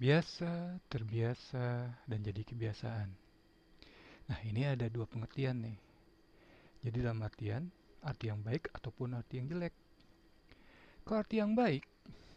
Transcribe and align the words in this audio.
Biasa, 0.00 0.80
terbiasa, 0.88 1.92
dan 2.08 2.24
jadi 2.24 2.40
kebiasaan. 2.40 3.08
Nah, 4.32 4.40
ini 4.48 4.64
ada 4.64 4.88
dua 4.88 5.04
pengertian 5.04 5.60
nih. 5.60 5.76
Jadi 6.80 7.04
dalam 7.04 7.20
artian, 7.20 7.68
arti 8.00 8.32
yang 8.32 8.40
baik 8.40 8.72
ataupun 8.72 9.12
arti 9.12 9.44
yang 9.44 9.52
jelek. 9.52 9.76
Kalau 11.04 11.20
arti 11.20 11.36
yang 11.44 11.52
baik, 11.52 11.84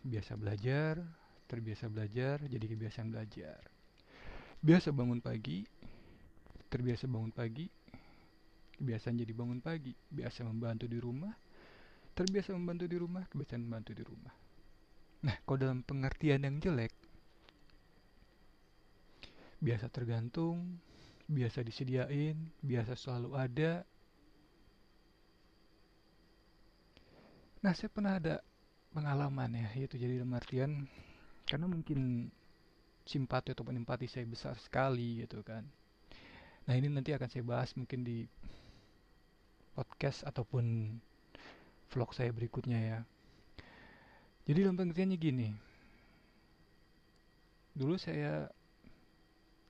biasa 0.04 0.36
belajar, 0.36 1.00
terbiasa 1.48 1.88
belajar, 1.88 2.44
jadi 2.44 2.66
kebiasaan 2.68 3.16
belajar. 3.16 3.64
Biasa 4.60 4.92
bangun 4.92 5.24
pagi, 5.24 5.64
terbiasa 6.68 7.08
bangun 7.08 7.32
pagi, 7.32 7.72
kebiasaan 8.76 9.16
jadi 9.24 9.32
bangun 9.32 9.64
pagi. 9.64 9.96
Biasa 10.12 10.44
membantu 10.44 10.92
di 10.92 11.00
rumah, 11.00 11.32
terbiasa 12.12 12.52
membantu 12.60 12.92
di 12.92 12.98
rumah, 13.00 13.24
kebiasaan 13.24 13.64
membantu 13.64 13.96
di 13.96 14.04
rumah. 14.04 14.36
Nah, 15.24 15.40
kalau 15.48 15.64
dalam 15.64 15.80
pengertian 15.80 16.44
yang 16.44 16.60
jelek, 16.60 16.92
biasa 19.64 19.88
tergantung, 19.88 20.76
biasa 21.24 21.64
disediain, 21.64 22.36
biasa 22.60 23.00
selalu 23.00 23.30
ada. 23.40 23.88
Nah, 27.64 27.72
saya 27.72 27.88
pernah 27.88 28.20
ada 28.20 28.44
pengalaman 28.92 29.56
ya, 29.56 29.68
yaitu 29.80 29.96
jadi 29.96 30.20
dalam 30.20 30.36
artian 30.36 30.84
karena 31.48 31.72
mungkin 31.72 32.28
simpati 33.08 33.56
ataupun 33.56 33.80
empati 33.80 34.12
saya 34.12 34.28
besar 34.28 34.60
sekali 34.60 35.24
gitu 35.24 35.40
kan. 35.48 35.64
Nah, 36.68 36.74
ini 36.76 36.92
nanti 36.92 37.16
akan 37.16 37.32
saya 37.32 37.44
bahas 37.48 37.72
mungkin 37.80 38.04
di 38.04 38.28
podcast 39.76 40.28
ataupun 40.28 40.96
vlog 41.88 42.12
saya 42.12 42.36
berikutnya 42.36 42.80
ya. 42.84 43.00
Jadi 44.44 44.60
dalam 44.60 44.76
pengertiannya 44.76 45.18
gini. 45.20 45.50
Dulu 47.74 47.96
saya 47.96 48.52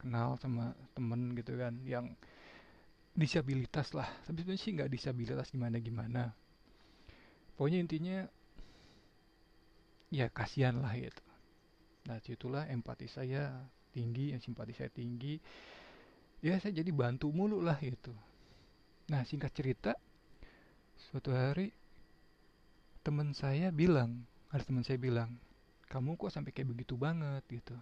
kenal 0.04 0.36
sama 0.36 0.76
temen 0.92 1.32
gitu 1.40 1.56
kan 1.56 1.80
yang 1.88 2.12
disabilitas 3.16 3.96
lah. 3.96 4.12
Tapi 4.28 4.44
sebenarnya 4.44 4.60
sih 4.60 4.72
nggak 4.76 4.92
disabilitas 4.92 5.48
gimana 5.48 5.80
gimana. 5.80 6.36
Pokoknya 7.56 7.80
intinya 7.80 8.18
ya 10.12 10.28
kasihan 10.28 10.76
lah 10.84 10.92
gitu. 11.00 11.24
Nah 12.12 12.20
situlah 12.20 12.68
empati 12.68 13.08
saya 13.08 13.64
tinggi 13.96 14.36
yang 14.36 14.44
simpati 14.44 14.76
saya 14.76 14.92
tinggi. 14.92 15.40
Ya 16.44 16.60
saya 16.60 16.76
jadi 16.84 16.92
bantu 16.92 17.32
mulu 17.32 17.64
lah 17.64 17.80
gitu. 17.80 18.12
Nah 19.08 19.24
singkat 19.24 19.56
cerita 19.56 19.96
suatu 21.00 21.32
hari 21.32 21.72
teman 23.08 23.32
saya 23.32 23.72
bilang 23.72 24.28
ada 24.52 24.64
teman 24.68 24.84
saya 24.84 25.00
bilang 25.00 25.40
kamu 25.88 26.18
kok 26.18 26.34
sampai 26.34 26.52
kayak 26.52 26.74
begitu 26.74 26.98
banget? 26.98 27.46
gitu 27.48 27.78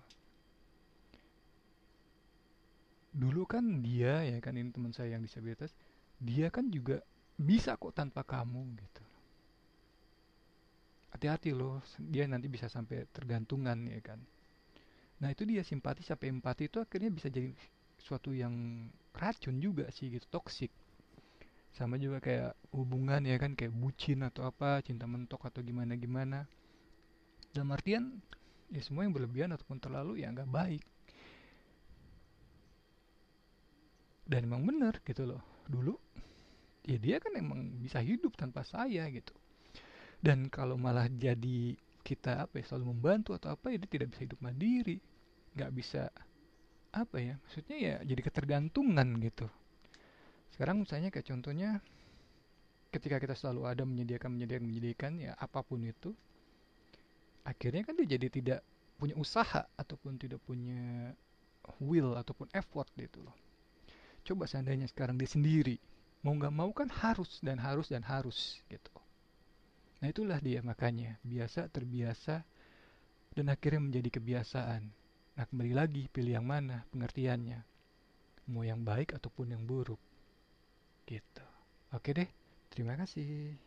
dulu 3.11 3.43
kan 3.43 3.83
dia 3.83 4.23
ya 4.23 4.39
kan 4.39 4.55
ini 4.55 4.71
teman 4.71 4.95
saya 4.95 5.19
yang 5.19 5.23
disabilitas 5.23 5.75
dia 6.15 6.47
kan 6.47 6.71
juga 6.71 7.03
bisa 7.35 7.75
kok 7.75 7.91
tanpa 7.91 8.23
kamu 8.23 8.77
gitu. 8.77 9.03
Hati-hati 11.11 11.51
loh 11.51 11.83
dia 11.99 12.23
nanti 12.29 12.47
bisa 12.47 12.71
sampai 12.71 13.03
tergantungan 13.11 13.89
ya 13.89 13.99
kan. 13.99 14.19
Nah 15.21 15.29
itu 15.29 15.43
dia 15.43 15.61
simpati 15.61 16.01
sampai 16.01 16.31
empati 16.31 16.71
itu 16.71 16.77
akhirnya 16.79 17.11
bisa 17.11 17.27
jadi 17.27 17.51
suatu 18.01 18.33
yang 18.33 18.87
racun 19.13 19.61
juga 19.61 19.91
sih 19.93 20.09
gitu 20.09 20.25
toksik 20.31 20.71
sama 21.71 21.95
juga 21.95 22.19
kayak 22.19 22.51
hubungan 22.75 23.23
ya 23.23 23.39
kan 23.39 23.55
kayak 23.55 23.71
bucin 23.71 24.27
atau 24.27 24.43
apa 24.43 24.83
cinta 24.83 25.07
mentok 25.07 25.47
atau 25.47 25.63
gimana 25.63 25.95
gimana 25.95 26.43
dalam 27.55 27.71
artian 27.71 28.19
ya 28.71 28.83
semua 28.83 29.07
yang 29.07 29.15
berlebihan 29.15 29.55
ataupun 29.55 29.79
terlalu 29.79 30.23
ya 30.23 30.31
nggak 30.35 30.51
baik 30.51 30.83
dan 34.31 34.47
emang 34.47 34.63
bener 34.63 34.95
gitu 35.03 35.27
loh. 35.27 35.43
Dulu 35.67 35.91
ya 36.87 36.95
dia 36.95 37.19
kan 37.19 37.35
emang 37.35 37.83
bisa 37.83 37.99
hidup 37.99 38.39
tanpa 38.39 38.63
saya 38.63 39.03
gitu. 39.11 39.35
Dan 40.23 40.47
kalau 40.47 40.79
malah 40.79 41.11
jadi 41.11 41.75
kita 42.01 42.47
apa 42.47 42.63
ya 42.63 42.65
selalu 42.65 42.95
membantu 42.95 43.35
atau 43.35 43.51
apa 43.51 43.75
ya 43.75 43.77
dia 43.83 43.91
tidak 43.91 44.15
bisa 44.15 44.21
hidup 44.23 44.39
mandiri. 44.39 45.03
Nggak 45.59 45.71
bisa 45.75 46.07
apa 46.95 47.17
ya 47.19 47.35
maksudnya 47.43 47.77
ya 47.77 47.95
jadi 48.07 48.21
ketergantungan 48.23 49.19
gitu. 49.19 49.51
Sekarang 50.55 50.79
misalnya 50.79 51.11
kayak 51.11 51.27
contohnya 51.27 51.83
ketika 52.91 53.19
kita 53.19 53.35
selalu 53.35 53.67
ada 53.67 53.83
menyediakan 53.83 54.31
menyediakan 54.35 54.63
menyediakan 54.67 55.11
ya 55.19 55.31
apa 55.35 55.63
pun 55.63 55.83
itu 55.83 56.11
akhirnya 57.47 57.87
kan 57.87 57.95
dia 57.99 58.07
jadi 58.15 58.27
tidak 58.27 58.59
punya 58.99 59.15
usaha 59.15 59.65
ataupun 59.79 60.19
tidak 60.19 60.43
punya 60.43 61.15
will 61.79 62.13
ataupun 62.19 62.51
effort 62.51 62.91
gitu 62.99 63.23
loh 63.23 63.33
coba 64.21 64.45
seandainya 64.45 64.87
sekarang 64.89 65.17
dia 65.17 65.29
sendiri 65.29 65.77
mau 66.21 66.37
nggak 66.37 66.53
mau 66.53 66.69
kan 66.69 66.89
harus 66.89 67.41
dan 67.41 67.57
harus 67.57 67.89
dan 67.89 68.05
harus 68.05 68.61
gitu. 68.69 68.93
Nah 70.01 70.09
itulah 70.09 70.37
dia 70.37 70.61
makanya 70.61 71.17
biasa 71.25 71.69
terbiasa 71.69 72.45
dan 73.33 73.45
akhirnya 73.49 73.81
menjadi 73.81 74.09
kebiasaan. 74.21 74.81
Nah 75.37 75.45
kembali 75.49 75.73
lagi 75.73 76.05
pilih 76.13 76.37
yang 76.37 76.45
mana 76.45 76.85
pengertiannya? 76.93 77.59
Mau 78.53 78.65
yang 78.65 78.81
baik 78.85 79.17
ataupun 79.17 79.53
yang 79.53 79.63
buruk? 79.65 80.01
Gitu. 81.09 81.45
Oke 81.93 82.13
deh 82.13 82.29
terima 82.69 82.93
kasih 82.97 83.57